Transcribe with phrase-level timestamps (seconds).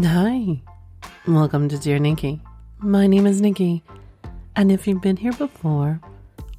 [0.00, 0.62] Hi,
[1.28, 2.40] welcome to Dear Nikky.
[2.78, 3.82] My name is Nikky,
[4.56, 6.00] and if you've been here before,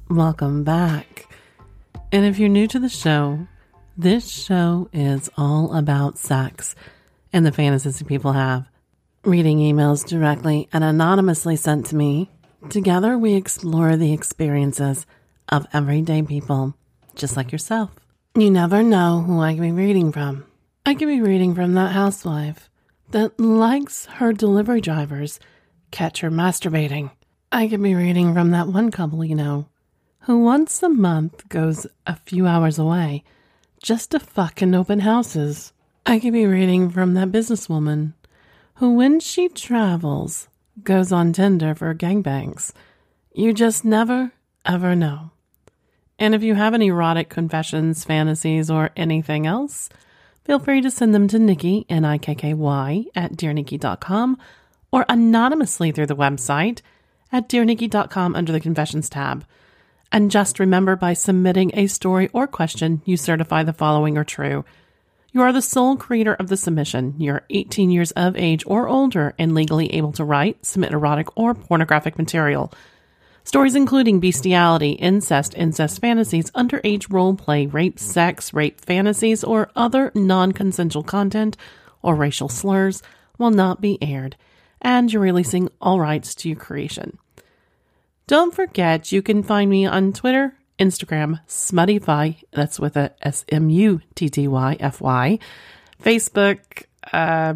[0.08, 1.26] welcome back.
[2.12, 3.48] And if you're new to the show,
[3.96, 6.76] this show is all about sex
[7.32, 8.68] and the fantasies people have.
[9.24, 12.30] Reading emails directly and anonymously sent to me,
[12.70, 15.06] together we explore the experiences
[15.48, 16.76] of everyday people,
[17.16, 17.90] just like yourself.
[18.36, 20.46] You never know who I can be reading from.
[20.86, 22.70] I could be reading from that housewife
[23.10, 25.38] that likes her delivery drivers
[25.90, 27.10] catch her masturbating.
[27.52, 29.68] I could be reading from that one couple you know
[30.20, 33.22] who once a month goes a few hours away
[33.82, 35.72] just to fucking open houses.
[36.06, 38.14] I could be reading from that businesswoman
[38.76, 40.48] who, when she travels,
[40.82, 42.72] goes on Tinder for gangbangs.
[43.34, 44.32] You just never,
[44.64, 45.30] ever know.
[46.18, 49.88] And if you have any erotic confessions, fantasies, or anything else,
[50.44, 54.38] feel free to send them to Nikky, N-I-K-K-Y, at dearnikky.com
[54.92, 56.80] or anonymously through the website
[57.32, 59.44] at dearnikky.com under the confessions tab.
[60.12, 64.64] And just remember by submitting a story or question, you certify the following are true.
[65.32, 67.14] You are the sole creator of the submission.
[67.18, 71.54] You're 18 years of age or older and legally able to write, submit erotic or
[71.54, 72.72] pornographic material.
[73.46, 80.10] Stories including bestiality, incest, incest fantasies, underage role play, rape, sex, rape fantasies, or other
[80.14, 81.56] non consensual content
[82.02, 83.02] or racial slurs
[83.36, 84.36] will not be aired,
[84.80, 87.18] and you're releasing all rights to your creation.
[88.26, 93.68] Don't forget, you can find me on Twitter, Instagram, Smuttyfy, that's with a S M
[93.68, 95.38] U T T Y F Y,
[96.02, 97.54] Facebook, uh,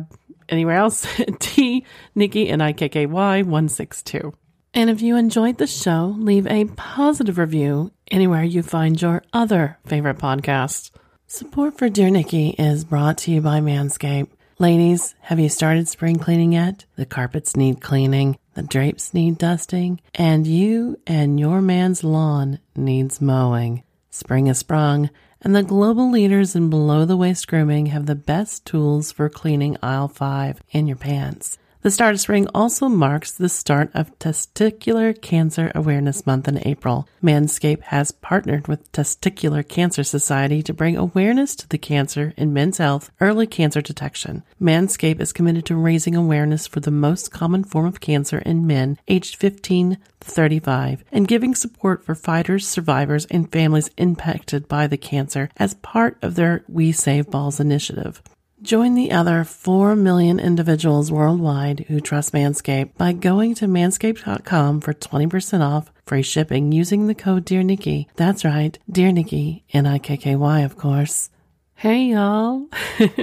[0.50, 1.06] anywhere else,
[1.38, 4.34] T Nikky N I K K Y 162.
[4.74, 9.78] And if you enjoyed the show, leave a positive review anywhere you find your other
[9.86, 10.90] favorite podcasts.
[11.26, 14.30] Support for Dear Nikky is brought to you by Manscaped.
[14.58, 16.84] Ladies, have you started spring cleaning yet?
[16.96, 23.20] The carpets need cleaning, the drapes need dusting, and you and your man's lawn needs
[23.20, 23.84] mowing.
[24.10, 28.64] Spring is sprung, and the global leaders in below the waist grooming have the best
[28.64, 31.58] tools for cleaning aisle 5 in your pants.
[31.80, 37.06] The start Ring also marks the start of Testicular Cancer Awareness Month in April.
[37.22, 42.78] Manscaped has partnered with Testicular Cancer Society to bring awareness to the cancer in men's
[42.78, 44.42] health, early cancer detection.
[44.60, 48.98] Manscaped is committed to raising awareness for the most common form of cancer in men
[49.06, 54.98] aged 15 to 35 and giving support for fighters, survivors, and families impacted by the
[54.98, 58.20] cancer as part of their We Save Balls initiative.
[58.60, 64.92] Join the other 4 million individuals worldwide who trust Manscaped by going to manscaped.com for
[64.92, 68.06] 20% off free shipping using the code Dear Nikky.
[68.16, 71.30] That's right, Dear Nikky, N-I-K-K-Y, of course.
[71.76, 72.66] Hey y'all.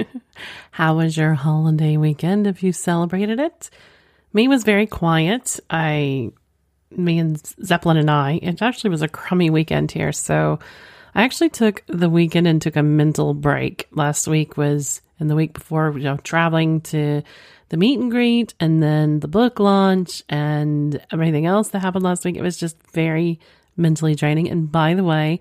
[0.70, 3.68] How was your holiday weekend if you celebrated it?
[4.32, 5.60] Me was very quiet.
[5.68, 6.30] I,
[6.90, 10.12] me and Zeppelin and I, it actually was a crummy weekend here.
[10.12, 10.60] So
[11.14, 13.86] I actually took the weekend and took a mental break.
[13.92, 17.22] Last week was and the week before, you know, traveling to
[17.68, 22.24] the meet and greet and then the book launch and everything else that happened last
[22.24, 22.36] week.
[22.36, 23.40] It was just very
[23.76, 24.48] mentally draining.
[24.48, 25.40] And by the way,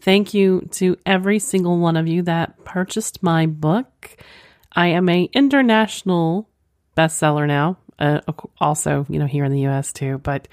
[0.00, 4.16] thank you to every single one of you that purchased my book.
[4.72, 6.48] I am a international
[6.96, 7.78] bestseller now.
[7.98, 8.20] Uh,
[8.60, 10.48] also, you know, here in the US too, but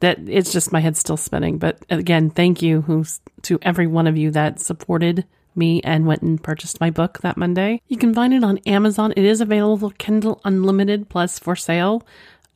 [0.00, 1.58] that it's just my head's still spinning.
[1.58, 5.24] But again, thank you who's to every one of you that supported
[5.58, 7.82] me and went and purchased my book that Monday.
[7.88, 9.12] You can find it on Amazon.
[9.16, 12.06] It is available Kindle Unlimited plus for sale.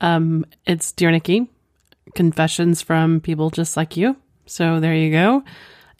[0.00, 1.48] Um, it's Dear Nikky,
[2.14, 4.16] confessions from people just like you.
[4.46, 5.44] So there you go.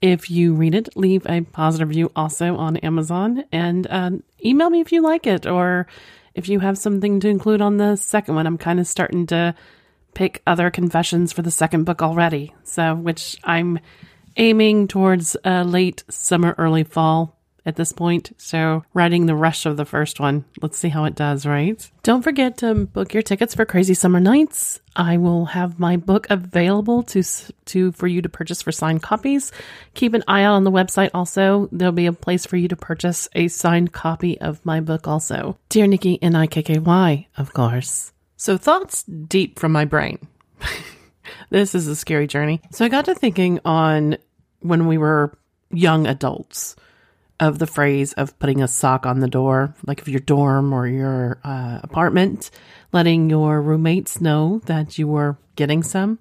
[0.00, 4.10] If you read it, leave a positive review also on Amazon and uh,
[4.44, 5.86] email me if you like it or
[6.34, 8.46] if you have something to include on the second one.
[8.46, 9.54] I'm kind of starting to
[10.14, 12.52] pick other confessions for the second book already.
[12.64, 13.78] So, which I'm
[14.37, 18.32] aiming towards late summer, early fall at this point.
[18.38, 20.44] So, writing the rush of the first one.
[20.60, 21.91] Let's see how it does, right?
[22.03, 24.80] Don't forget to book your tickets for Crazy Summer Nights.
[24.95, 27.22] I will have my book available to
[27.66, 29.53] to for you to purchase for signed copies.
[29.95, 31.68] Keep an eye out on the website also.
[31.72, 35.59] There'll be a place for you to purchase a signed copy of my book also.
[35.68, 38.12] Dear Nikky N I K K Y, of course.
[38.36, 40.18] So, thoughts deep from my brain.
[41.51, 42.60] this is a scary journey.
[42.72, 44.16] So I got to thinking on
[44.62, 45.36] when we were
[45.70, 46.76] young adults
[47.41, 50.86] of the phrase of putting a sock on the door, like of your dorm or
[50.86, 52.50] your uh, apartment,
[52.92, 56.18] letting your roommates know that you were getting some.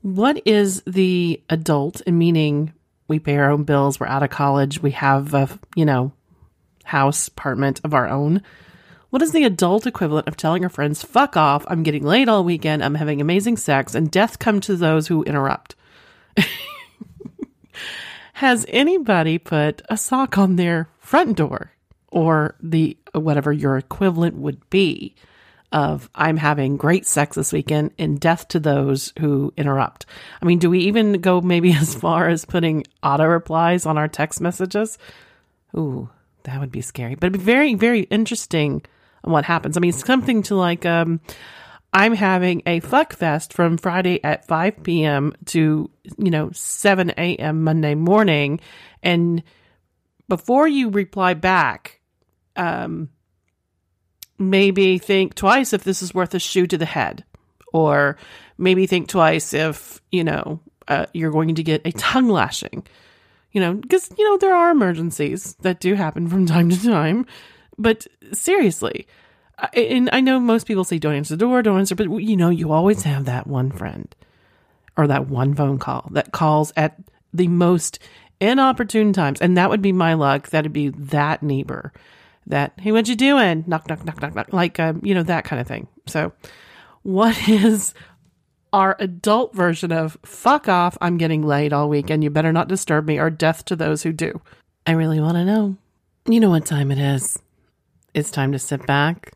[0.00, 2.72] What is the adult, meaning
[3.08, 6.12] we pay our own bills, we're out of college, we have a, you know,
[6.84, 8.42] house, apartment of our own.
[9.10, 12.44] What is the adult equivalent of telling your friends, fuck off, I'm getting laid all
[12.44, 15.74] weekend, I'm having amazing sex, and death come to those who interrupt?
[18.34, 21.72] Has anybody put a sock on their front door
[22.10, 25.14] or the whatever your equivalent would be
[25.72, 30.06] of I'm having great sex this weekend and death to those who interrupt?
[30.40, 34.08] I mean, do we even go maybe as far as putting auto replies on our
[34.08, 34.98] text messages?
[35.76, 36.08] Ooh,
[36.44, 38.82] that would be scary, but it'd be very, very interesting
[39.22, 39.76] what happens.
[39.76, 41.20] I mean, something to like, um,
[41.94, 45.32] I'm having a fuck fest from Friday at 5 p.m.
[45.46, 45.88] to,
[46.18, 47.62] you know, 7 a.m.
[47.62, 48.58] Monday morning.
[49.00, 49.44] And
[50.28, 52.00] before you reply back,
[52.56, 53.10] um,
[54.40, 57.24] maybe think twice if this is worth a shoe to the head,
[57.72, 58.18] or
[58.58, 60.58] maybe think twice if, you know,
[60.88, 62.84] uh, you're going to get a tongue lashing.
[63.52, 67.24] You know, because, you know, there are emergencies that do happen from time to time.
[67.78, 69.06] But seriously,
[69.72, 72.50] and I know most people say don't answer the door, don't answer, but you know,
[72.50, 74.14] you always have that one friend
[74.96, 76.98] or that one phone call that calls at
[77.32, 77.98] the most
[78.40, 79.40] inopportune times.
[79.40, 80.50] And that would be my luck.
[80.50, 81.92] That'd be that neighbor
[82.46, 83.64] that, hey, what you doing?
[83.66, 84.52] Knock, knock, knock, knock, knock.
[84.52, 85.88] Like, um, you know, that kind of thing.
[86.06, 86.32] So,
[87.02, 87.94] what is
[88.72, 90.98] our adult version of fuck off?
[91.00, 94.02] I'm getting laid all week and you better not disturb me or death to those
[94.02, 94.40] who do.
[94.86, 95.76] I really want to know.
[96.26, 97.38] You know what time it is.
[98.14, 99.33] It's time to sit back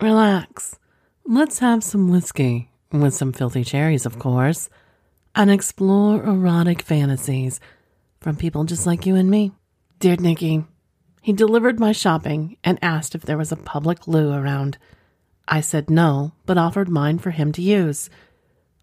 [0.00, 0.76] relax.
[1.24, 4.68] Let's have some whiskey, with some filthy cherries, of course,
[5.34, 7.60] and explore erotic fantasies
[8.20, 9.52] from people just like you and me.
[9.98, 10.66] Dear Nikky,
[11.22, 14.78] he delivered my shopping and asked if there was a public loo around.
[15.46, 18.08] I said no, but offered mine for him to use.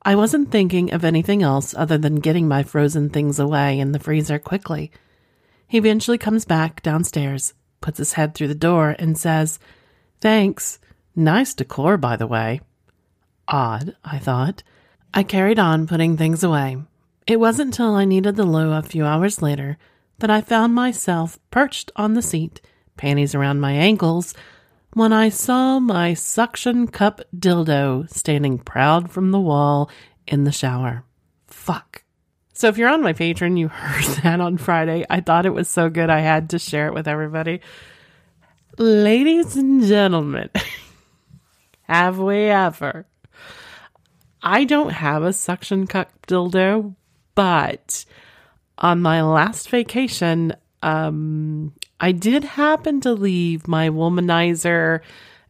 [0.04, 4.00] I wasn't thinking of anything else other than getting my frozen things away in the
[4.00, 4.92] freezer quickly.
[5.68, 9.58] He eventually comes back downstairs, puts his head through the door, and says,
[10.22, 10.80] Thanks.
[11.16, 12.62] Nice decor, by the way.
[13.48, 14.64] Odd, I thought.
[15.14, 16.78] I carried on putting things away.
[17.26, 19.78] It wasn't till I needed the loo a few hours later
[20.20, 22.62] that I found myself perched on the seat,
[22.98, 24.34] panties around my ankles,
[24.94, 29.90] when I saw my suction cup dildo standing proud from the wall
[30.28, 31.04] in the shower.
[31.48, 32.04] Fuck.
[32.54, 35.06] So if you're on my Patreon, you heard that on Friday.
[35.10, 37.62] I thought it was so good I had to share it with everybody.
[38.78, 40.50] Ladies and gentlemen,
[41.88, 43.06] Have we ever?
[44.42, 46.96] I don't have a suction cup dildo,
[47.34, 48.06] but
[48.78, 55.02] on my last vacation, um, I did happen to leave my womanizer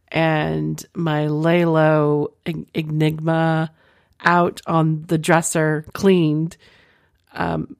[0.08, 2.28] and my Lelo
[2.74, 3.72] Enigma
[4.20, 6.56] out on the dresser cleaned
[7.32, 7.76] um,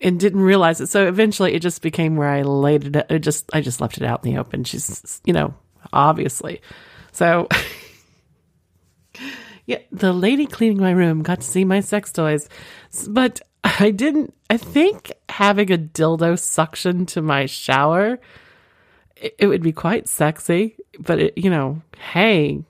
[0.00, 0.88] and didn't realize it.
[0.88, 3.06] So eventually it just became where I laid it.
[3.10, 4.64] It just, I just left it out in the open.
[4.64, 5.54] She's, you know,
[5.92, 6.60] obviously.
[7.16, 7.48] So,
[9.66, 12.46] yeah, the lady cleaning my room got to see my sex toys,
[13.08, 14.34] but I didn't.
[14.50, 18.18] I think having a dildo suction to my shower,
[19.16, 20.76] it, it would be quite sexy.
[20.98, 22.62] But it, you know, hey,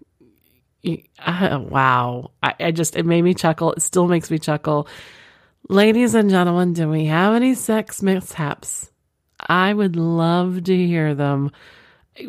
[1.19, 2.31] uh, wow!
[2.41, 3.73] I, I just it made me chuckle.
[3.73, 4.87] It still makes me chuckle.
[5.69, 8.93] Ladies and gentlemen, do we have any sex mishaps?
[9.41, 11.51] I would love to hear them.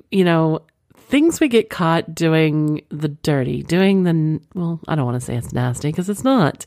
[0.10, 0.64] You know,
[1.07, 5.35] things we get caught doing the dirty, doing the, well, I don't want to say
[5.35, 6.66] it's nasty because it's not,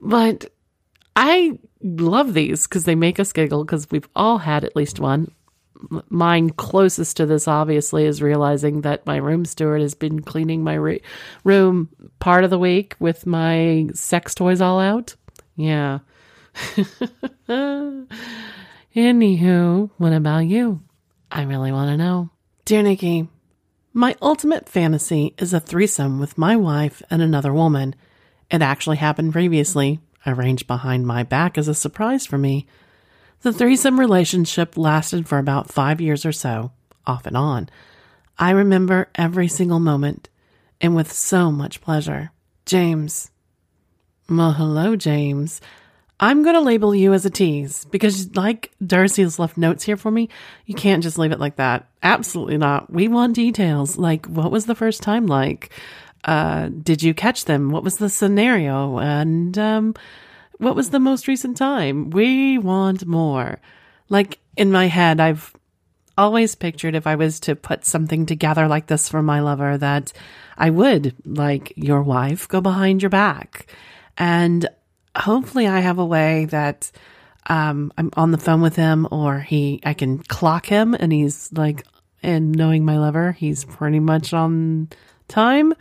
[0.00, 0.52] but
[1.16, 5.32] I love these because they make us giggle because we've all had at least one.
[6.08, 10.74] Mine closest to this, obviously, is realizing that my room steward has been cleaning my
[10.74, 11.02] re-
[11.42, 11.88] room
[12.20, 15.14] part of the week with my sex toys all out.
[15.56, 15.98] Yeah.
[18.94, 20.80] Anywho, what about you?
[21.30, 22.30] I really want to know.
[22.64, 23.28] Dear Nikky,
[23.96, 27.94] my ultimate fantasy is a threesome with my wife and another woman.
[28.50, 32.66] It actually happened previously, arranged behind my back as a surprise for me.
[33.42, 36.72] The threesome relationship lasted for about five years or so,
[37.06, 37.68] off and on.
[38.36, 40.28] I remember every single moment,
[40.80, 42.32] and with so much pleasure.
[42.66, 43.30] James.
[44.28, 45.60] Well, hello, James.
[46.24, 49.98] I'm going to label you as a tease because, like Darcy has left notes here
[49.98, 50.30] for me,
[50.64, 51.86] you can't just leave it like that.
[52.02, 52.90] Absolutely not.
[52.90, 53.98] We want details.
[53.98, 55.70] Like, what was the first time like?
[56.24, 57.70] Uh, did you catch them?
[57.70, 58.98] What was the scenario?
[58.98, 59.94] And um,
[60.56, 62.08] what was the most recent time?
[62.08, 63.60] We want more.
[64.08, 65.54] Like, in my head, I've
[66.16, 70.14] always pictured if I was to put something together like this for my lover that
[70.56, 73.66] I would, like your wife, go behind your back.
[74.16, 74.66] And
[75.16, 76.90] hopefully I have a way that
[77.46, 81.52] um, I'm on the phone with him or he I can clock him and he's
[81.52, 81.84] like
[82.24, 84.88] and knowing my lover, he's pretty much on
[85.28, 85.74] time.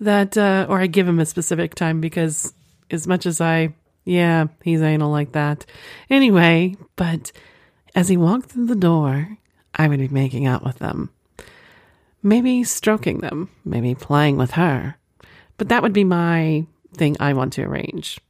[0.00, 2.54] That, uh, or I give him a specific time because
[2.90, 3.74] as much as I,
[4.06, 5.66] yeah, he's anal like that.
[6.08, 7.30] Anyway, but
[7.94, 9.36] as he walked through the door,
[9.74, 11.10] I would be making out with them.
[12.22, 14.96] Maybe stroking them, maybe playing with her.
[15.58, 18.20] But that would be my thing I want to arrange.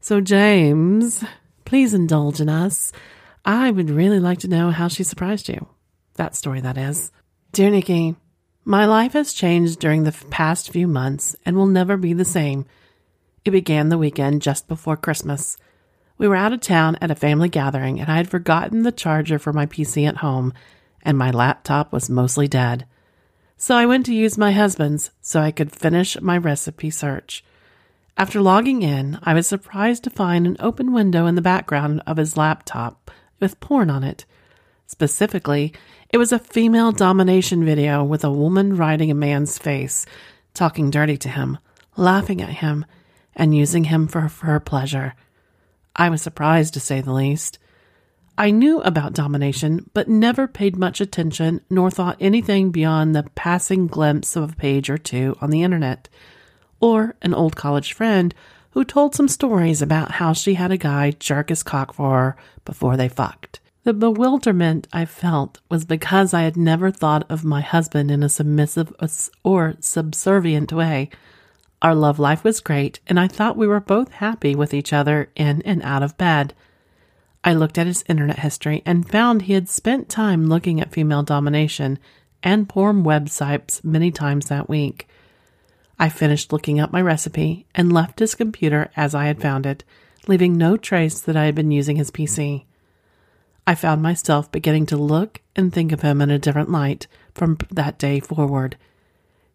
[0.00, 1.24] So, James,
[1.64, 2.92] please indulge in us.
[3.44, 5.68] I would really like to know how she surprised you.
[6.14, 7.12] That story, that is.
[7.52, 8.16] Dear Nikky,
[8.64, 12.66] my life has changed during the past few months and will never be the same.
[13.44, 15.56] It began the weekend just before Christmas.
[16.18, 19.38] We were out of town at a family gathering, and I had forgotten the charger
[19.38, 20.52] for my PC at home,
[21.02, 22.86] and my laptop was mostly dead.
[23.56, 27.44] So I went to use my husband's so I could finish my recipe search.
[28.18, 32.16] After logging in, I was surprised to find an open window in the background of
[32.16, 34.24] his laptop with porn on it.
[34.86, 35.74] Specifically,
[36.08, 40.06] it was a female domination video with a woman riding a man's face,
[40.54, 41.58] talking dirty to him,
[41.96, 42.86] laughing at him,
[43.34, 45.14] and using him for, her pleasure.
[45.94, 47.58] I was surprised to say the least.
[48.38, 53.86] I knew about domination, but never paid much attention nor thought anything beyond the passing
[53.86, 56.08] glimpse of a page or two on the internet,
[56.80, 58.34] or an old college friend
[58.70, 62.36] who told some stories about how she had a guy jerk his cock for her
[62.64, 63.60] before they fucked.
[63.84, 68.28] The bewilderment I felt was because I had never thought of my husband in a
[68.28, 68.92] submissive
[69.44, 71.08] or subservient way.
[71.80, 75.30] Our love life was great, and I thought we were both happy with each other
[75.36, 76.52] in and out of bed.
[77.44, 81.22] I looked at his internet history and found he had spent time looking at female
[81.22, 82.00] domination
[82.42, 85.06] and porn websites many times that week.
[85.98, 89.82] I finished looking up my recipe and left his computer as I had found it,
[90.28, 92.64] leaving no trace that I had been using his PC.
[93.66, 97.58] I found myself beginning to look and think of him in a different light from
[97.70, 98.76] that day forward,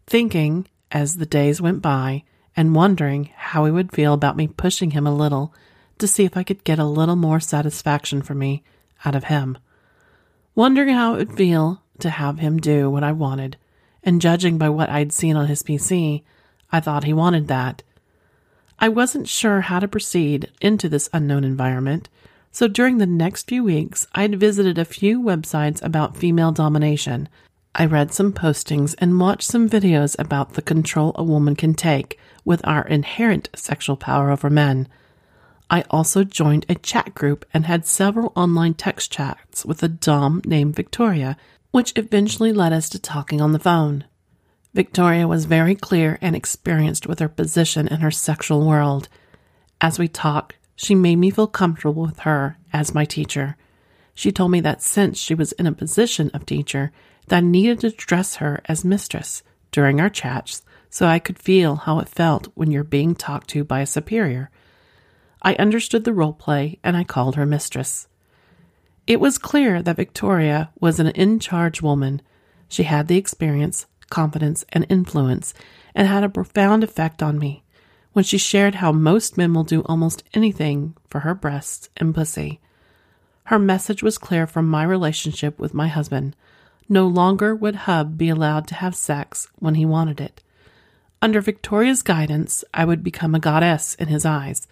[0.08, 2.24] thinking as the days went by
[2.56, 5.54] and wondering how he would feel about me pushing him a little
[6.00, 8.64] to see if I could get a little more satisfaction for me
[9.06, 9.58] out of him.
[10.56, 13.58] Wondering how it would feel to have him do what I wanted
[14.04, 16.24] and judging by what I'd seen on his PC,
[16.72, 17.84] I thought he wanted that.
[18.80, 22.10] I wasn't sure how to proceed into this unknown environment,
[22.52, 27.30] so during the next few weeks, I'd visited a few websites about female domination.
[27.74, 32.20] I read some postings and watched some videos about the control a woman can take
[32.44, 34.90] with our inherent sexual power over men.
[35.70, 40.42] I also joined a chat group and had several online text chats with a Dom
[40.46, 41.38] named Victoria
[41.72, 44.06] which eventually led us to talking on the phone.
[44.74, 49.10] Victoria was very clear and experienced with her position in her sexual world.
[49.82, 53.58] As we talked, she made me feel comfortable with her as my teacher.
[54.14, 56.92] She told me that since she was in a position of teacher,
[57.28, 61.76] that I needed to address her as mistress during our chats so I could feel
[61.78, 64.50] how it felt when you're being talked to by a superior.
[65.42, 68.08] I understood the role play and I called her mistress.
[69.08, 72.22] It was clear that Victoria was an in charge woman.
[72.68, 75.54] She had the experience, confidence, and influence,
[75.96, 77.64] and had a profound effect on me
[78.14, 82.60] when she shared how most men will do almost anything for her breasts and pussy.
[83.46, 86.36] Her message was clear from my relationship with my husband.
[86.90, 90.42] No longer would Hub be allowed to have sex when he wanted it.
[91.22, 94.68] Under Victoria's guidance, I would become a goddess in his eyes.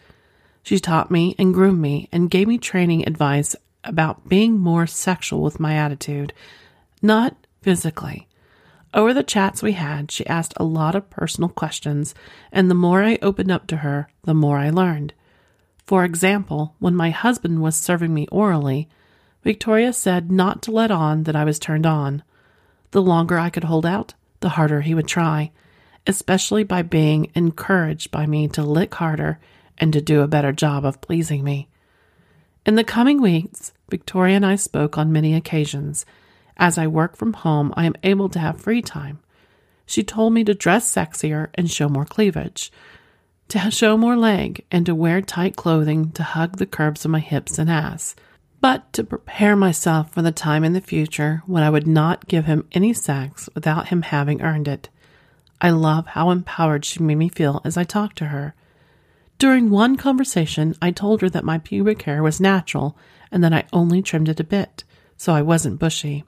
[0.63, 5.41] She taught me and groomed me and gave me training advice about being more sexual
[5.41, 6.33] with my attitude,
[7.01, 8.27] not physically.
[8.93, 12.15] Over the chats we had, she asked a lot of personal questions,
[12.51, 15.13] and the more I opened up to her, the more I learned.
[15.85, 18.89] For example, when my husband was serving me orally,
[19.43, 22.23] Victoria said not to let on that I was turned on.
[22.91, 25.51] The longer I could hold out, the harder he would try,
[26.07, 29.39] especially by being encouraged by me to lick harder
[29.77, 31.69] and to do a better job of pleasing me.
[32.69, 36.05] In the coming weeks, Victoria and I spoke on many occasions.
[36.55, 39.17] As I work from home, I am able to have free time.
[39.87, 42.71] She told me to dress sexier and show more cleavage,
[43.47, 47.21] to show more leg, and to wear tight clothing to hug the curves of my
[47.21, 48.15] hips and ass,
[48.61, 52.45] but to prepare myself for the time in the future when I would not give
[52.45, 54.89] him any sex without him having earned it.
[55.59, 58.53] I love how empowered she made me feel as I talked to her.
[59.39, 62.97] During one conversation, I told her that my pubic hair was natural
[63.31, 64.83] and that I only trimmed it a bit,
[65.15, 66.25] so I wasn't bushy.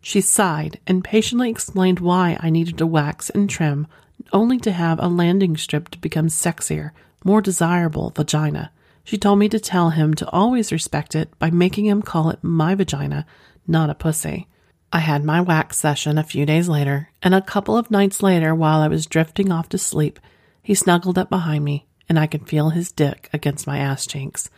[0.00, 3.88] She sighed and patiently explained why I needed to wax and trim,
[4.32, 6.92] only to have a landing strip to become sexier,
[7.24, 8.70] more desirable vagina.
[9.02, 12.38] She told me to tell him to always respect it by making him call it
[12.44, 13.26] my vagina,
[13.66, 14.46] not a pussy.
[14.92, 18.54] I had my wax session a few days later, and a couple of nights later,
[18.54, 20.20] while I was drifting off to sleep,
[20.62, 24.50] he snuggled up behind me, and I could feel his dick against my ass cheeks.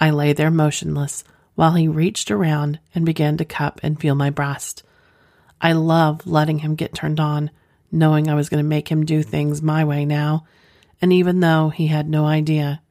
[0.00, 4.30] I lay there motionless while he reached around and began to cup and feel my
[4.30, 4.82] breast.
[5.60, 7.50] I love letting him get turned on,
[7.92, 10.46] knowing I was going to make him do things my way now,
[11.00, 12.82] and even though he had no idea.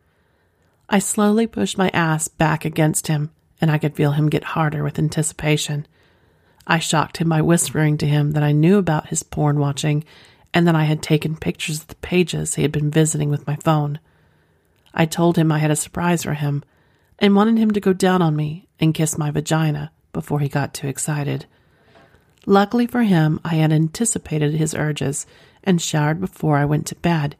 [0.90, 4.84] I slowly pushed my ass back against him, and I could feel him get harder
[4.84, 5.88] with anticipation.
[6.66, 10.06] I shocked him by whispering to him that I knew about his porn watching
[10.54, 13.56] and that I had taken pictures of the pages he had been visiting with my
[13.56, 14.00] phone.
[14.94, 16.64] I told him I had a surprise for him
[17.20, 20.74] and wanted him to go down on me and kiss my vagina before he got
[20.74, 21.46] too excited.
[22.46, 25.26] Luckily for him, I had anticipated his urges
[25.64, 27.36] and showered before I went to bed,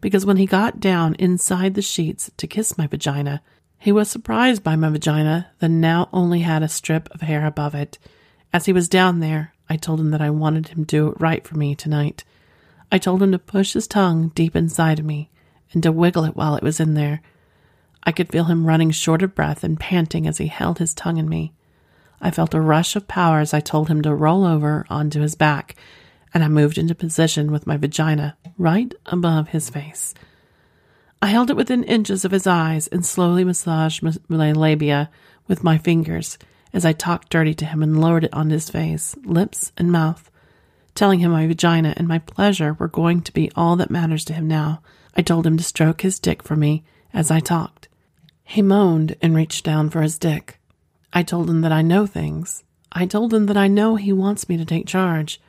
[0.00, 3.42] because when he got down inside the sheets to kiss my vagina,
[3.78, 7.74] he was surprised by my vagina that now only had a strip of hair above
[7.74, 7.98] it
[8.54, 11.20] as he was down there, I told him that I wanted him to do it
[11.20, 12.22] right for me tonight.
[12.90, 15.30] I told him to push his tongue deep inside of me
[15.72, 17.22] and to wiggle it while it was in there.
[18.04, 21.16] I could feel him running short of breath and panting as he held his tongue
[21.16, 21.52] in me.
[22.20, 25.34] I felt a rush of power as I told him to roll over onto his
[25.34, 25.74] back,
[26.32, 30.14] and I moved into position with my vagina right above his face.
[31.20, 35.10] I held it within inches of his eyes and slowly massaged my labia
[35.48, 36.38] with my fingers
[36.74, 40.30] as I talked dirty to him and lowered it on his face, lips, and mouth,
[40.94, 44.32] telling him my vagina and my pleasure were going to be all that matters to
[44.32, 44.82] him now.
[45.16, 47.88] I told him to stroke his dick for me as I talked.
[48.44, 50.58] He moaned and reached down for his dick.
[51.12, 52.64] I told him that I know things.
[52.92, 55.40] I told him that I know he wants me to take charge.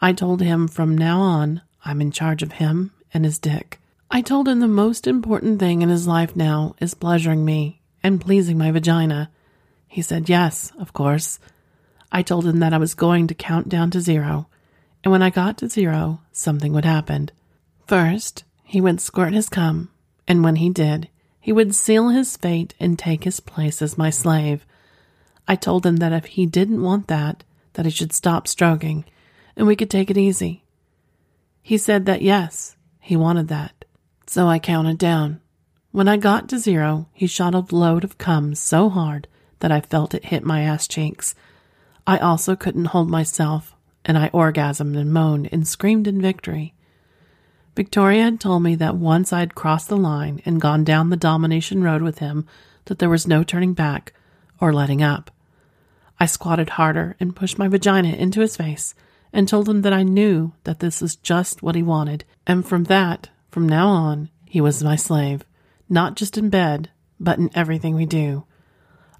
[0.00, 3.80] I told him from now on I'm in charge of him and his dick.
[4.10, 8.20] I told him the most important thing in his life now is pleasuring me and
[8.20, 9.30] pleasing my vagina.
[9.86, 11.38] He said yes, of course.
[12.12, 14.48] I told him that I was going to count down to zero,
[15.02, 17.30] and when I got to zero, something would happen.
[17.86, 19.90] First, he would squirt his cum,
[20.28, 21.08] and when he did,
[21.40, 24.66] he would seal his fate and take his place as my slave.
[25.48, 29.04] I told him that if he didn't want that, that he should stop stroking,
[29.56, 30.64] and we could take it easy.
[31.62, 33.84] He said that yes, he wanted that.
[34.26, 35.40] So I counted down.
[35.92, 39.26] When I got to zero, he shot a load of cum so hard
[39.58, 41.34] that I felt it hit my ass cheeks.
[42.06, 46.74] I also couldn't hold myself, and I orgasmed and moaned and screamed in victory.
[47.76, 51.16] Victoria had told me that once I had crossed the line and gone down the
[51.16, 52.46] domination road with him,
[52.86, 54.12] that there was no turning back
[54.60, 55.30] or letting up.
[56.18, 58.94] I squatted harder and pushed my vagina into his face
[59.32, 62.84] and told him that I knew that this was just what he wanted, and from
[62.84, 65.44] that, from now on, he was my slave,
[65.88, 68.44] not just in bed, but in everything we do.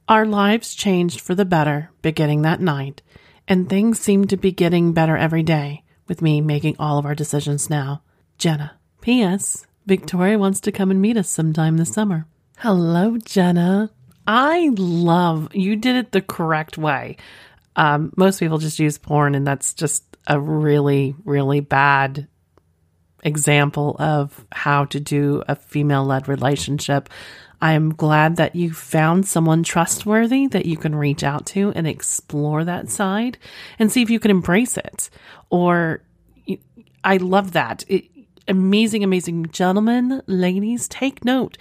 [0.09, 3.03] Our lives changed for the better beginning that night,
[3.49, 7.15] and things seem to be getting better every day, with me making all of our
[7.15, 8.03] decisions now.
[8.39, 8.79] Jenna.
[9.01, 9.67] P.S.
[9.87, 12.27] Victoria wants to come and meet us sometime this summer.
[12.59, 13.91] Hello, Jenna.
[14.27, 17.17] I love you did it the correct way.
[17.77, 22.29] Um, most people just use porn, and that's just a really, really bad
[23.23, 27.09] example of how to do a female led relationship.
[27.61, 31.87] I am glad that you found someone trustworthy that you can reach out to and
[31.87, 33.39] explore that side
[33.79, 35.11] and see if you can embrace it.
[35.51, 36.03] Or
[37.05, 37.85] I love that.
[37.89, 38.05] It,
[38.49, 41.59] amazing, amazing gentlemen, ladies, take note.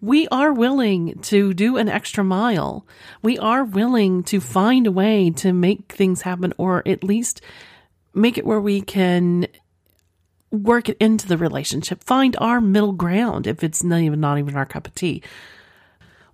[0.00, 2.86] We are willing to do an extra mile.
[3.22, 7.40] We are willing to find a way to make things happen or at least
[8.14, 9.46] make it where we can
[10.52, 14.54] work it into the relationship, find our middle ground if it's not even not even
[14.54, 15.22] our cup of tea.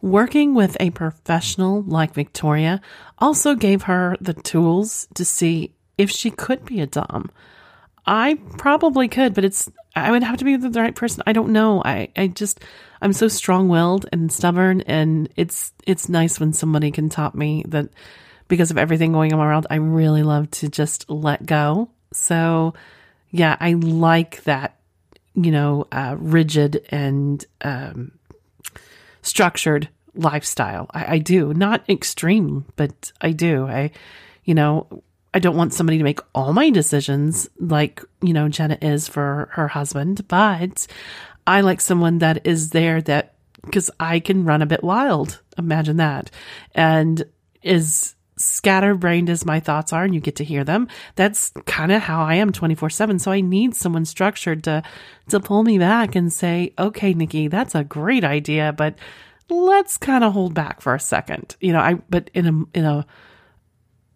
[0.02, 2.80] Working with a professional like Victoria
[3.18, 7.30] also gave her the tools to see if she could be a dom.
[8.06, 11.22] I probably could, but it's I would have to be the right person.
[11.26, 11.82] I don't know.
[11.84, 12.60] I I just
[13.00, 17.88] I'm so strong-willed and stubborn and it's it's nice when somebody can top me that
[18.48, 21.90] because of everything going on around, I really love to just let go.
[22.12, 22.74] So
[23.30, 24.78] yeah, I like that,
[25.34, 28.12] you know, uh, rigid and um,
[29.22, 30.88] structured lifestyle.
[30.92, 33.66] I, I do, not extreme, but I do.
[33.66, 33.90] I,
[34.44, 35.02] you know,
[35.34, 39.50] I don't want somebody to make all my decisions like, you know, Jenna is for
[39.52, 40.86] her husband, but
[41.46, 45.40] I like someone that is there that, because I can run a bit wild.
[45.58, 46.30] Imagine that.
[46.74, 47.24] And
[47.62, 52.00] is scatterbrained as my thoughts are and you get to hear them that's kind of
[52.00, 54.82] how i am 24-7 so i need someone structured to
[55.28, 58.94] to pull me back and say okay nikky that's a great idea but
[59.50, 62.84] let's kind of hold back for a second you know i but in a in
[62.84, 63.06] a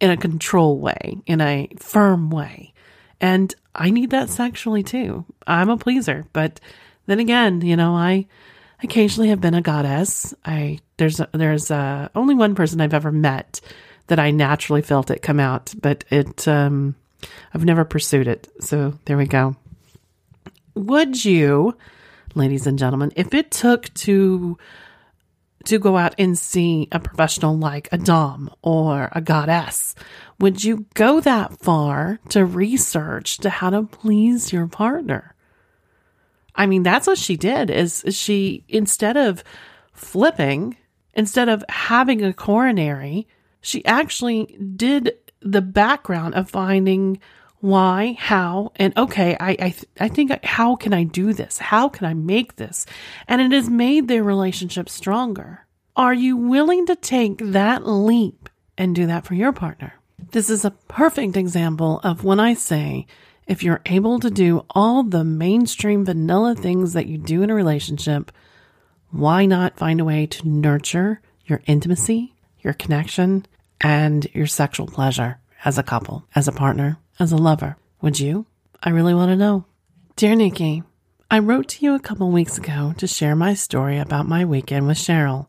[0.02, 2.74] in a control way, in a firm way.
[3.20, 5.24] And I need that sexually too.
[5.46, 6.60] I'm a pleaser, but
[7.06, 8.26] then again, you know, I
[8.82, 10.34] occasionally have been a goddess.
[10.44, 13.60] I there's there's uh, only one person I've ever met
[14.12, 16.96] that I naturally felt it come out, but it um,
[17.54, 18.46] I've never pursued it.
[18.60, 19.56] So there we go.
[20.74, 21.74] Would you,
[22.34, 24.58] ladies and gentlemen, if it took to
[25.64, 29.94] to go out and see a professional like a dom or a goddess,
[30.38, 35.34] would you go that far to research to how to please your partner?
[36.54, 39.42] I mean, that's what she did is she instead of
[39.94, 40.76] flipping,
[41.14, 43.26] instead of having a coronary,
[43.62, 44.46] she actually
[44.76, 47.18] did the background of finding
[47.60, 51.58] why, how, and okay, I I, th- I think how can I do this?
[51.58, 52.86] How can I make this?
[53.28, 55.64] And it has made their relationship stronger.
[55.94, 59.94] Are you willing to take that leap and do that for your partner?
[60.32, 63.06] This is a perfect example of when I say
[63.46, 67.54] if you're able to do all the mainstream vanilla things that you do in a
[67.54, 68.32] relationship,
[69.10, 73.46] why not find a way to nurture your intimacy, your connection,
[73.82, 77.76] and your sexual pleasure as a couple, as a partner, as a lover?
[78.00, 78.46] Would you?
[78.82, 79.66] I really want to know.
[80.16, 80.84] Dear Nikky,
[81.30, 84.86] I wrote to you a couple weeks ago to share my story about my weekend
[84.86, 85.46] with Cheryl.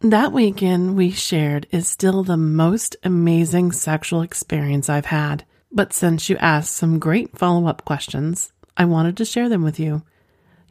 [0.00, 5.44] That weekend we shared is still the most amazing sexual experience I've had.
[5.70, 9.78] But since you asked some great follow up questions, I wanted to share them with
[9.78, 10.02] you.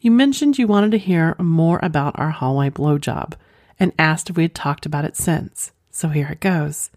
[0.01, 3.33] You mentioned you wanted to hear more about our hallway blowjob
[3.79, 5.71] and asked if we had talked about it since.
[5.91, 6.89] So here it goes.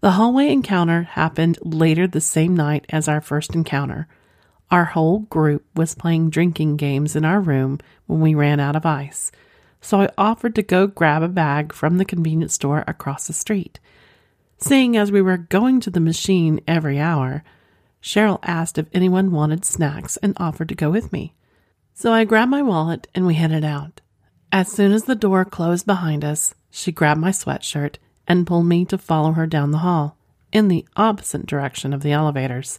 [0.00, 4.06] The hallway encounter happened later the same night as our first encounter.
[4.70, 8.86] Our whole group was playing drinking games in our room when we ran out of
[8.86, 9.32] ice,
[9.80, 13.80] so I offered to go grab a bag from the convenience store across the street.
[14.58, 17.42] Seeing as we were going to the machine every hour,
[18.00, 21.34] Cheryl asked if anyone wanted snacks and offered to go with me.
[21.94, 24.00] So I grabbed my wallet and we headed out.
[24.52, 27.96] As soon as the door closed behind us, she grabbed my sweatshirt
[28.28, 30.16] and pulled me to follow her down the hall,
[30.52, 32.78] in the opposite direction of the elevators.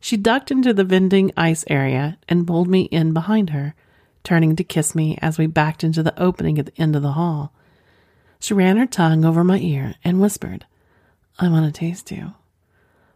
[0.00, 3.74] She ducked into the vending ice area and pulled me in behind her,
[4.24, 7.12] turning to kiss me as we backed into the opening at the end of the
[7.12, 7.52] hall.
[8.38, 10.66] She ran her tongue over my ear and whispered,
[11.38, 12.34] I want to taste you.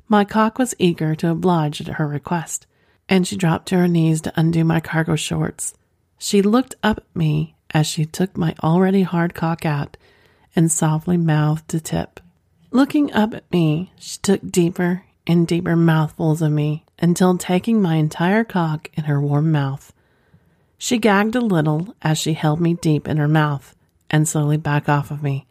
[0.08, 2.66] My cock was eager to oblige at her request,
[3.08, 5.74] and she dropped to her knees to undo my cargo shorts.
[6.18, 9.96] She looked up at me as she took my already hard cock out
[10.54, 12.20] and softly mouthed the tip.
[12.70, 17.96] Looking up at me, she took deeper and deeper mouthfuls of me until taking my
[17.96, 19.92] entire cock in her warm mouth.
[20.78, 23.74] She gagged a little as she held me deep in her mouth
[24.08, 25.46] and slowly back off of me.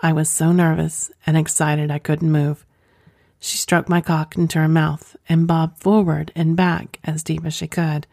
[0.00, 2.64] I was so nervous and excited I couldn't move.
[3.38, 7.54] She stroked my cock into her mouth and bobbed forward and back as deep as
[7.54, 8.06] she could.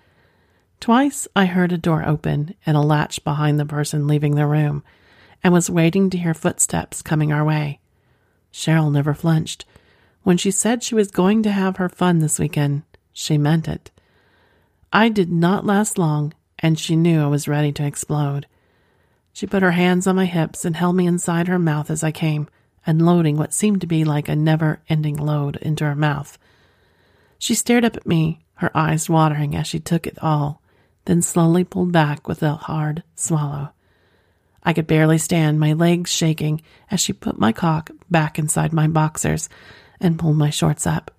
[0.80, 4.84] Twice I heard a door open and a latch behind the person leaving the room
[5.44, 7.80] and was waiting to hear footsteps coming our way.
[8.52, 9.66] Cheryl never flinched.
[10.24, 13.92] When she said she was going to have her fun this weekend, she meant it.
[14.94, 18.46] I did not last long, and she knew I was ready to explode.
[19.34, 22.12] She put her hands on my hips and held me inside her mouth as I
[22.12, 22.48] came,
[22.86, 26.38] unloading what seemed to be like a never ending load into her mouth.
[27.40, 30.62] She stared up at me, her eyes watering as she took it all,
[31.06, 33.72] then slowly pulled back with a hard swallow.
[34.64, 38.88] I could barely stand, my legs shaking, as she put my cock back inside my
[38.88, 39.50] boxers
[40.00, 41.12] and pulled my shorts up.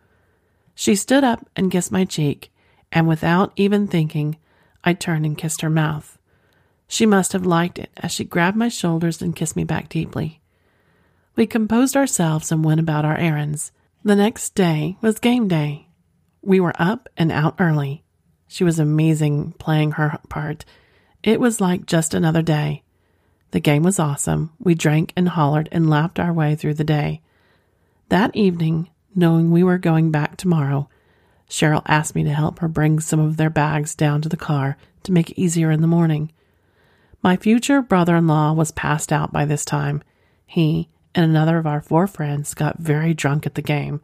[0.74, 2.50] She stood up and kissed my cheek,
[2.90, 4.38] and without even thinking,
[4.83, 6.18] I turned and kissed her mouth.
[6.87, 10.40] She must have liked it as she grabbed my shoulders and kissed me back deeply.
[11.37, 13.72] We composed ourselves and went about our errands.
[14.04, 15.88] The next day was game day.
[16.42, 18.04] We were up and out early.
[18.46, 20.64] She was amazing playing her part.
[21.22, 22.84] It was like just another day.
[23.54, 24.50] The game was awesome.
[24.58, 27.20] We drank and hollered and laughed our way through the day.
[28.08, 30.88] That evening, knowing we were going back tomorrow,
[31.48, 34.76] Cheryl asked me to help her bring some of their bags down to the car
[35.04, 36.32] to make it easier in the morning.
[37.22, 40.02] My future brother in law was passed out by this time.
[40.44, 44.00] He and another of our four friends got very drunk at the game,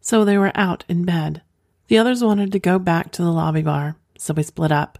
[0.00, 1.42] so they were out in bed.
[1.86, 4.98] The others wanted to go back to the lobby bar, so we split up.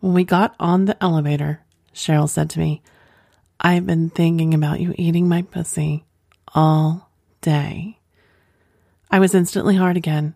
[0.00, 1.60] When we got on the elevator,
[1.92, 2.80] Cheryl said to me,
[3.64, 6.04] I've been thinking about you eating my pussy
[6.54, 7.98] all day.
[9.10, 10.34] I was instantly hard again.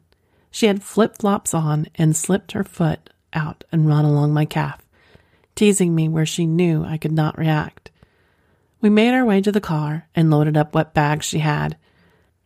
[0.51, 4.83] She had flip flops on and slipped her foot out and run along my calf
[5.59, 7.91] teasing me where she knew I could not react.
[8.81, 11.77] We made our way to the car and loaded up what bags she had.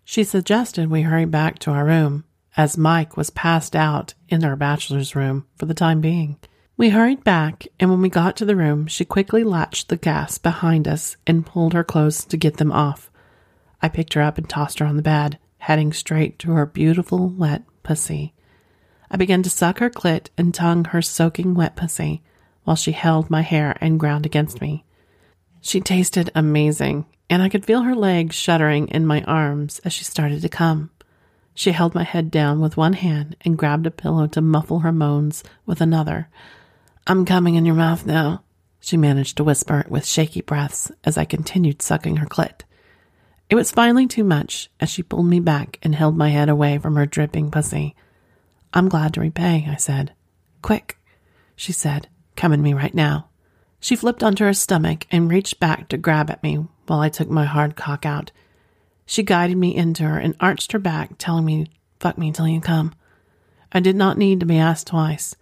[0.03, 2.25] She suggested we hurry back to our room,
[2.57, 6.39] as Mike was passed out in our bachelor's room for the time being.
[6.79, 10.39] We hurried back, and when we got to the room, she quickly latched the gas
[10.39, 13.11] behind us and pulled her clothes to get them off.
[13.83, 17.29] I picked her up and tossed her on the bed, heading straight to her beautiful
[17.29, 18.33] wet pussy.
[19.11, 22.23] I began to suck her clit and tongue her soaking wet pussy
[22.65, 24.85] while she held my hair and ground against me.
[25.61, 30.05] She tasted amazing, and I could feel her legs shuddering in my arms as she
[30.05, 30.91] started to come.
[31.55, 34.93] She held my head down with one hand and grabbed a pillow to muffle her
[34.93, 36.29] moans with another.
[37.05, 38.45] I'm coming in your mouth now,
[38.79, 42.63] she managed to whisper with shaky breaths as I continued sucking her clit.
[43.51, 46.79] It was finally too much as she pulled me back and held my head away
[46.79, 47.97] from her dripping pussy.
[48.73, 50.13] I'm glad to repay, I said.
[50.63, 50.97] Quick,
[51.57, 53.29] she said, come in me right now.
[53.81, 57.29] She flipped onto her stomach and reached back to grab at me while I took
[57.29, 58.31] my hard cock out.
[59.07, 61.67] She guided me into her and arched her back, telling me,
[61.99, 62.95] fuck me till you come.
[63.73, 65.35] I did not need to be asked twice.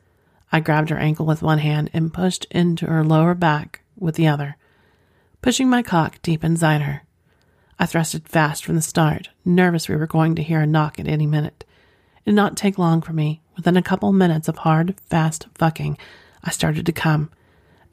[0.53, 4.27] I grabbed her ankle with one hand and pushed into her lower back with the
[4.27, 4.57] other,
[5.43, 7.03] pushing my cock deep inside her.
[7.79, 11.09] I thrusted fast from the start, nervous we were going to hear a knock at
[11.09, 11.65] any minute.
[12.19, 13.41] It did not take long for me.
[13.57, 15.99] Within a couple minutes of hard, fast fucking,
[16.43, 17.31] I started to come,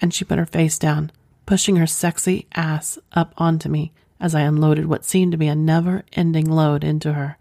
[0.02, 1.12] and she put her face down,
[1.46, 5.56] pushing her sexy ass up onto me as I unloaded what seemed to be a
[5.56, 7.38] never ending load into her.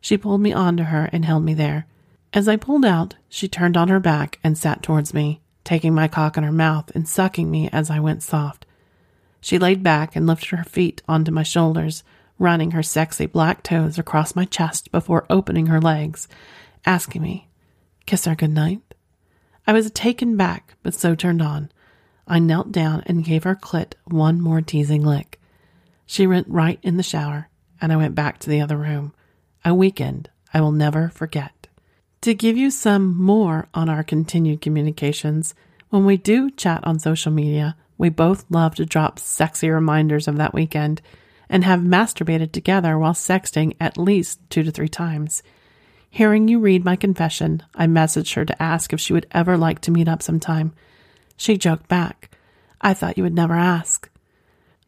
[0.00, 1.86] She pulled me onto her and held me there.
[2.34, 6.08] As I pulled out, she turned on her back and sat towards me, taking my
[6.08, 8.64] cock in her mouth and sucking me as I went soft.
[9.40, 12.04] She laid back and lifted her feet onto my shoulders,
[12.38, 16.26] running her sexy black toes across my chest before opening her legs,
[16.86, 17.48] asking me,
[18.06, 18.80] Kiss her good night.
[19.66, 21.70] I was taken back, but so turned on.
[22.26, 25.38] I knelt down and gave her clit one more teasing lick.
[26.06, 27.48] She went right in the shower,
[27.80, 29.12] and I went back to the other room.
[29.64, 31.61] A weekend I will never forget.
[32.22, 35.56] To give you some more on our continued communications,
[35.90, 40.36] when we do chat on social media, we both love to drop sexy reminders of
[40.36, 41.02] that weekend
[41.48, 45.42] and have masturbated together while sexting at least two to three times.
[46.10, 49.80] Hearing you read my confession, I messaged her to ask if she would ever like
[49.80, 50.74] to meet up sometime.
[51.36, 52.30] She joked back,
[52.80, 54.08] I thought you would never ask.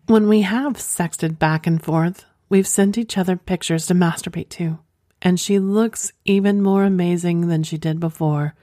[0.07, 4.79] When we have sexted back and forth, we've sent each other pictures to masturbate to,
[5.25, 8.55] and she looks even more amazing than she did before.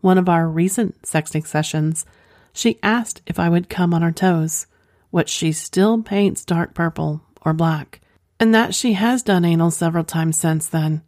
[0.00, 2.04] One of our recent sexting sessions,
[2.52, 4.66] she asked if I would come on her toes,
[5.10, 8.00] which she still paints dark purple or black,
[8.40, 11.02] and that she has done anal several times since then,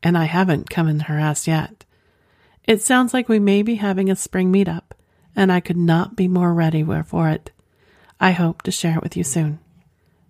[0.00, 1.84] and I haven't come in her ass yet.
[2.64, 4.92] It sounds like we may be having a spring meetup,
[5.34, 7.50] and I could not be more ready for it.
[8.20, 9.58] I hope to share it with you soon.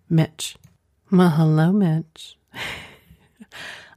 [0.09, 0.57] Mitch.
[1.13, 2.39] Well, hello, Mitch.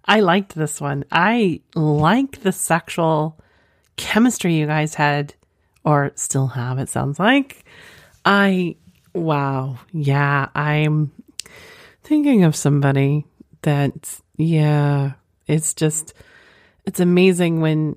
[0.06, 1.06] I liked this one.
[1.12, 3.39] I like the sexual
[3.96, 5.34] chemistry you guys had,
[5.86, 7.66] or still have, it sounds like.
[8.26, 8.76] I,
[9.13, 9.80] wow.
[9.92, 11.12] Yeah, I'm
[12.04, 13.26] thinking of somebody
[13.62, 15.13] that, yeah,
[15.48, 16.13] it's just,
[16.86, 17.96] it's amazing when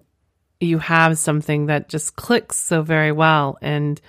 [0.61, 3.59] you have something that just clicks so very well.
[3.61, 4.01] And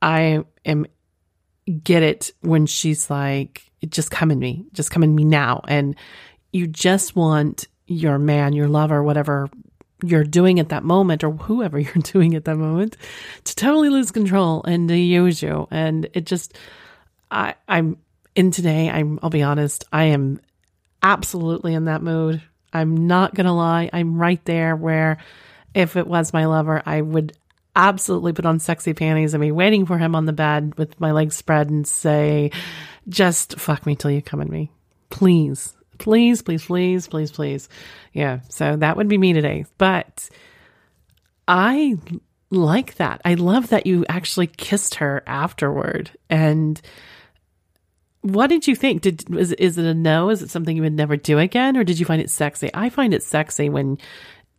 [0.00, 0.86] I am
[1.82, 5.62] get it when she's like, just come in me, just come in me now.
[5.66, 5.96] And
[6.52, 9.48] you just want your man, your lover, whatever
[10.02, 12.96] you're doing at that moment or whoever you're doing at that moment
[13.44, 15.66] to totally lose control and to use you.
[15.70, 16.56] And it just,
[17.30, 17.96] I, I'm
[18.34, 18.90] in today.
[18.90, 20.40] I'm, I'll be honest, I am
[21.02, 22.42] absolutely in that mood.
[22.72, 23.90] I'm not going to lie.
[23.92, 25.18] I'm right there where
[25.74, 27.36] if it was my lover, I would
[27.74, 31.12] absolutely put on sexy panties and be waiting for him on the bed with my
[31.12, 32.50] legs spread and say,
[33.08, 34.70] just fuck me till you come at me.
[35.10, 37.68] Please, please, please, please, please, please.
[38.12, 38.40] Yeah.
[38.48, 39.64] So that would be me today.
[39.78, 40.28] But
[41.48, 41.96] I
[42.50, 43.22] like that.
[43.24, 46.10] I love that you actually kissed her afterward.
[46.28, 46.80] And
[48.20, 49.02] what did you think?
[49.02, 50.30] Did is is it a no?
[50.30, 52.70] Is it something you would never do again, or did you find it sexy?
[52.72, 53.98] I find it sexy when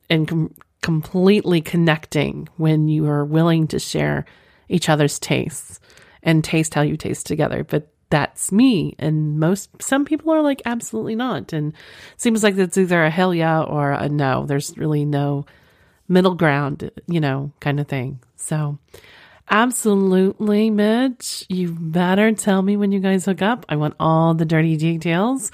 [0.10, 4.26] and completely connecting when you are willing to share
[4.68, 5.80] each other's tastes
[6.22, 7.64] and taste how you taste together.
[7.64, 8.94] But that's me.
[9.00, 11.52] And most, some people are like, absolutely not.
[11.52, 11.74] And
[12.16, 14.46] seems like it's either a hell yeah or a no.
[14.46, 15.48] There's really no
[16.08, 18.20] middle ground, you know, kind of thing.
[18.36, 18.78] So,
[19.50, 23.66] absolutely, Mitch, you better tell me when you guys hook up.
[23.68, 25.50] I want all the dirty details.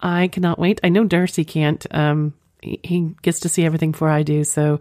[0.00, 0.80] I cannot wait.
[0.82, 1.86] I know Darcy can't.
[1.90, 4.44] Um, he gets to see everything before I do.
[4.44, 4.80] So,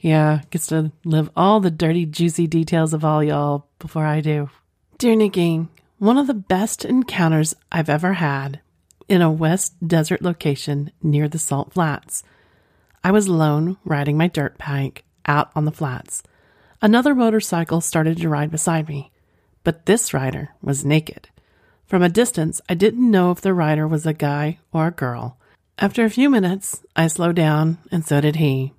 [0.00, 4.50] yeah, gets to live all the dirty, juicy details of all y'all before I do.
[4.98, 5.68] Dear Nikky,
[5.98, 8.60] one of the best encounters I've ever had
[9.08, 12.22] in a West Desert location near the Salt Flats.
[13.02, 16.22] I was alone riding my dirt bike out on the flats.
[16.80, 19.10] Another motorcycle started to ride beside me,
[19.64, 21.28] but this rider was naked.
[21.86, 25.36] From a distance, I didn't know if the rider was a guy or a girl.
[25.78, 28.72] After a few minutes, I slowed down, and so did he.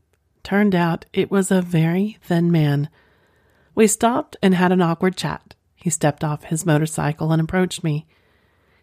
[0.44, 2.88] Turned out it was a very thin man.
[3.76, 5.56] We stopped and had an awkward chat.
[5.80, 8.06] He stepped off his motorcycle and approached me.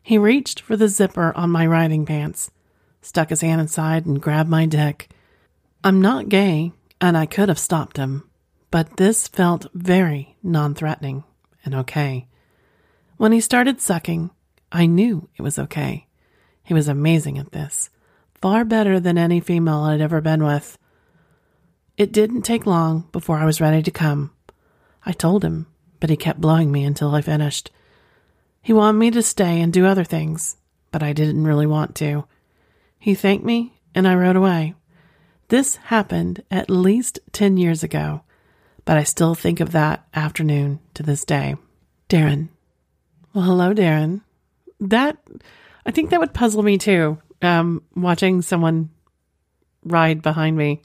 [0.02, 2.50] He reached for the zipper on my riding pants,
[3.02, 5.10] stuck his hand inside, and grabbed my dick.
[5.84, 8.28] I'm not gay, and I could have stopped him,
[8.70, 11.24] but this felt very non threatening
[11.64, 12.26] and okay.
[13.16, 14.30] When he started sucking,
[14.72, 16.06] I knew it was okay.
[16.62, 17.90] He was amazing at this
[18.34, 20.78] far better than any female I'd ever been with.
[21.96, 24.30] It didn't take long before I was ready to come.
[25.04, 25.66] I told him,
[26.00, 27.70] but he kept blowing me until I finished.
[28.62, 30.56] He wanted me to stay and do other things,
[30.90, 32.24] but I didn't really want to.
[32.98, 34.74] He thanked me, and I rode away.
[35.48, 38.22] This happened at least 10 years ago,
[38.84, 41.56] but I still think of that afternoon to this day.
[42.08, 42.48] Darren.
[43.32, 44.22] Well, hello, Darren.
[44.80, 45.18] That,
[45.84, 48.90] I think that would puzzle me too um, watching someone
[49.84, 50.82] ride behind me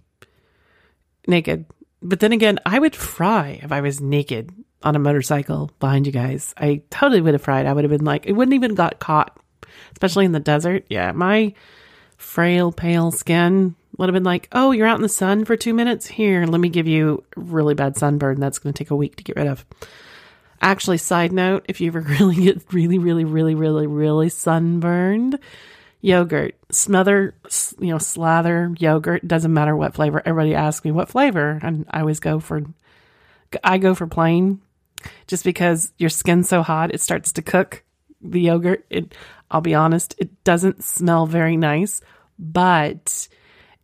[1.27, 1.65] naked.
[2.01, 4.51] But then again, I would fry if I was naked
[4.83, 6.53] on a motorcycle behind you guys.
[6.57, 7.65] I totally would have fried.
[7.65, 9.37] I would have been like, it wouldn't even got caught,
[9.93, 10.85] especially in the desert.
[10.89, 11.53] Yeah, my
[12.17, 15.73] frail, pale skin would have been like, oh, you're out in the sun for two
[15.73, 16.07] minutes?
[16.07, 18.39] Here, let me give you really bad sunburn.
[18.39, 19.65] That's going to take a week to get rid of.
[20.61, 25.39] Actually, side note, if you ever really get really, really, really, really, really sunburned,
[26.01, 27.35] yogurt, smother,
[27.79, 29.27] you know, slather yogurt.
[29.27, 30.21] Doesn't matter what flavor.
[30.23, 32.63] Everybody asks me what flavor, and I always go for,
[33.63, 34.61] I go for plain,
[35.27, 37.83] just because your skin's so hot, it starts to cook
[38.21, 38.85] the yogurt.
[38.89, 39.13] It,
[39.49, 42.01] I'll be honest, it doesn't smell very nice,
[42.37, 43.27] but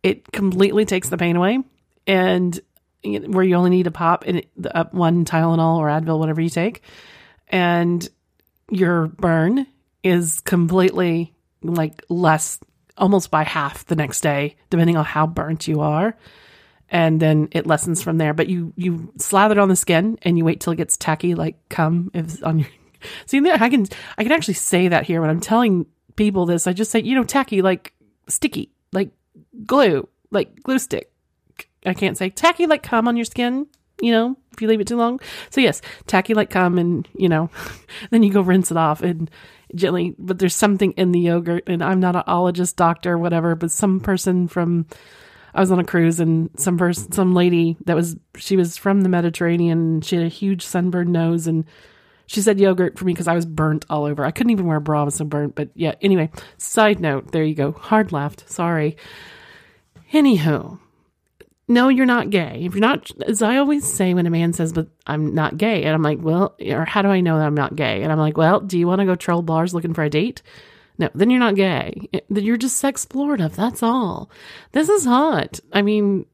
[0.02, 1.58] it completely takes the pain away.
[2.06, 2.58] And
[3.02, 6.82] where you only need to pop the up one Tylenol or Advil, whatever you take,
[7.48, 8.08] and
[8.70, 9.66] your burn
[10.02, 12.58] is completely like less
[12.96, 16.16] almost by half the next day, depending on how burnt you are.
[16.90, 18.32] And then it lessens from there.
[18.32, 21.34] But you you slather it on the skin and you wait till it gets tacky,
[21.34, 22.68] like cum if on your
[23.26, 26.66] see I can I can actually say that here when I'm telling people this.
[26.66, 27.92] I just say, you know, tacky like
[28.28, 29.10] sticky, like
[29.66, 31.10] glue, like glue stick.
[31.84, 33.66] I can't say tacky like cum on your skin,
[34.00, 35.20] you know, if you leave it too long.
[35.50, 37.50] So yes, tacky like cum and, you know,
[38.10, 39.30] then you go rinse it off and
[39.74, 43.70] gently, but there's something in the yogurt, and I'm not an ologist, doctor, whatever, but
[43.70, 44.86] some person from,
[45.54, 49.02] I was on a cruise and some person, some lady that was, she was from
[49.02, 50.00] the Mediterranean.
[50.02, 51.64] She had a huge sunburned nose and
[52.26, 54.24] she said yogurt for me because I was burnt all over.
[54.24, 55.00] I couldn't even wear a bra.
[55.00, 55.54] I was so burnt.
[55.54, 57.72] But yeah, anyway, side note, there you go.
[57.72, 58.48] Hard left.
[58.50, 58.96] Sorry.
[60.12, 60.78] Anywho,
[61.68, 62.62] no, you're not gay.
[62.64, 65.84] If you're not, as I always say when a man says, but I'm not gay,
[65.84, 68.02] and I'm like, well, or how do I know that I'm not gay?
[68.02, 70.40] And I'm like, well, do you want to go troll bars looking for a date?
[70.98, 72.08] No, then you're not gay.
[72.28, 73.54] You're just sex explorative.
[73.54, 74.30] That's all.
[74.72, 75.60] This is hot.
[75.72, 76.26] I mean,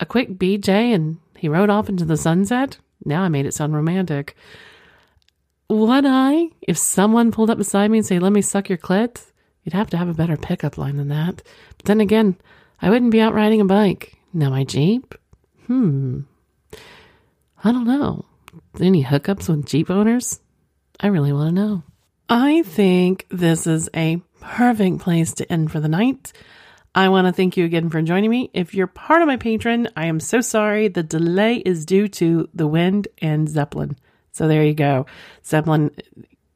[0.00, 2.78] a quick BJ and he rode off into the sunset.
[3.04, 4.36] Now I made it sound romantic.
[5.68, 9.24] Would I, if someone pulled up beside me and say, let me suck your clit?
[9.62, 11.42] You'd have to have a better pickup line than that.
[11.76, 12.36] But then again,
[12.80, 14.16] I wouldn't be out riding a bike.
[14.32, 15.14] Now my Jeep?
[15.66, 16.20] Hmm.
[17.64, 18.24] I don't know.
[18.80, 20.40] Any hookups with Jeep owners?
[21.00, 21.82] I really want to know.
[22.28, 26.32] I think this is a perfect place to end for the night.
[26.92, 28.50] I want to thank you again for joining me.
[28.52, 30.88] If you're part of my Patreon, I am so sorry.
[30.88, 33.96] The delay is due to the wind and Zeppelin.
[34.32, 35.06] So there you go.
[35.44, 35.92] Zeppelin,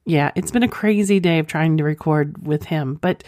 [0.04, 3.22] yeah, it's been a crazy day of trying to record with him, but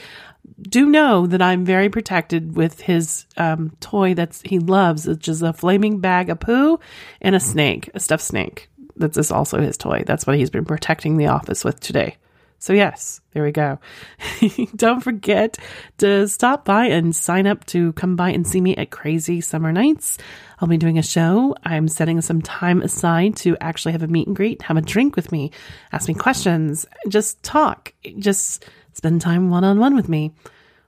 [0.61, 5.43] do know that I'm very protected with his um, toy that he loves, which is
[5.43, 6.81] a flaming bag of poo
[7.21, 8.69] and a snake, a stuffed snake.
[8.97, 10.03] That's also his toy.
[10.05, 12.17] That's what he's been protecting the office with today.
[12.63, 13.81] So yes, there we go.
[14.77, 15.59] Don't forget
[15.99, 19.73] to stop by and sign up to come by and see me at Crazy Summer
[19.73, 20.17] Nights.
[20.61, 21.57] I'll be doing a show.
[21.65, 25.17] I'm setting some time aside to actually have a meet and greet, have a drink
[25.17, 25.51] with me,
[25.91, 30.31] ask me questions, just talk, just spend time one on one with me.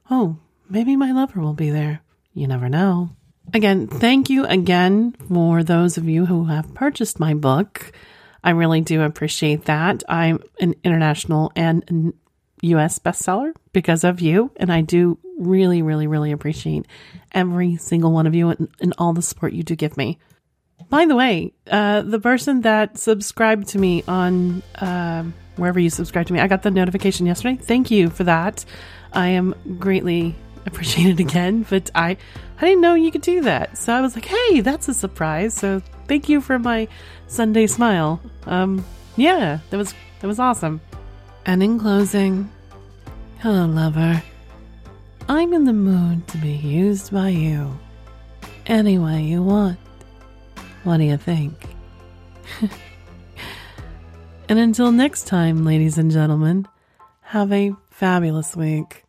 [0.09, 0.37] Oh,
[0.71, 2.03] maybe my lover will be there.
[2.35, 3.11] You never know.
[3.53, 7.93] Again, thank you again for those of you who have purchased my book.
[8.45, 10.03] I really do appreciate that.
[10.07, 12.13] I'm an international and
[12.63, 16.87] US bestseller because of you, and I do really, really, really appreciate
[17.33, 20.19] every single one of you and, and all the support you do give me.
[20.91, 25.25] By the way, uh, the person that subscribed to me on uh,
[25.57, 26.41] wherever you subscribe to me.
[26.41, 27.57] I got the notification yesterday.
[27.57, 28.65] Thank you for that.
[29.13, 30.37] I am greatly
[30.67, 32.17] appreciated again, but I
[32.59, 33.77] I didn't know you could do that.
[33.77, 36.89] So I was like, "Hey, that's a surprise." So thank you for my
[37.27, 38.21] Sunday smile.
[38.47, 38.85] Um
[39.17, 40.81] yeah, that was that was awesome.
[41.47, 42.51] And in closing,
[43.41, 44.23] hello lover.
[45.29, 47.79] I'm in the mood to be used by you
[48.67, 49.79] any way you want.
[50.83, 51.55] What do you think?
[54.49, 56.69] and until next time, ladies and gentlemen,
[57.21, 59.04] have a fabulous week.